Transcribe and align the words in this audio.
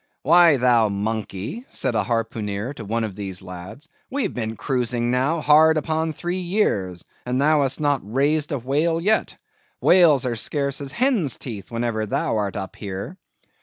"Why, 0.23 0.57
thou 0.57 0.89
monkey," 0.89 1.63
said 1.69 1.93
a 1.93 2.03
harpooneer 2.03 2.73
to 2.77 2.85
one 2.85 3.03
of 3.03 3.15
these 3.15 3.43
lads, 3.43 3.87
"we've 4.09 4.33
been 4.33 4.55
cruising 4.55 5.11
now 5.11 5.41
hard 5.41 5.77
upon 5.77 6.11
three 6.11 6.39
years, 6.39 7.05
and 7.23 7.39
thou 7.39 7.61
hast 7.61 7.79
not 7.79 8.01
raised 8.03 8.51
a 8.51 8.57
whale 8.57 8.99
yet. 8.99 9.37
Whales 9.79 10.25
are 10.25 10.35
scarce 10.35 10.81
as 10.81 10.91
hen's 10.91 11.37
teeth 11.37 11.69
whenever 11.69 12.07
thou 12.07 12.35
art 12.37 12.55
up 12.57 12.75
here." 12.77 13.15